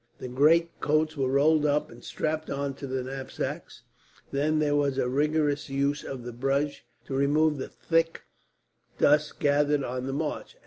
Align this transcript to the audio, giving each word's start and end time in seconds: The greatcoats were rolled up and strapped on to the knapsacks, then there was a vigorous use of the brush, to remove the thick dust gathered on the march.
The 0.17 0.27
greatcoats 0.27 1.15
were 1.15 1.29
rolled 1.29 1.63
up 1.63 1.91
and 1.91 2.03
strapped 2.03 2.49
on 2.49 2.73
to 2.73 2.87
the 2.87 3.03
knapsacks, 3.03 3.83
then 4.31 4.57
there 4.57 4.75
was 4.75 4.97
a 4.97 5.07
vigorous 5.07 5.69
use 5.69 6.03
of 6.03 6.23
the 6.23 6.33
brush, 6.33 6.83
to 7.05 7.13
remove 7.13 7.59
the 7.59 7.69
thick 7.69 8.23
dust 8.97 9.39
gathered 9.39 9.83
on 9.83 10.07
the 10.07 10.13
march. 10.13 10.55